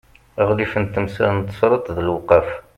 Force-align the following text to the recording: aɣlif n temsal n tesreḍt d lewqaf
aɣlif 0.41 0.73
n 0.81 0.85
temsal 0.93 1.29
n 1.37 1.45
tesreḍt 1.47 1.93
d 1.95 1.97
lewqaf 2.07 2.47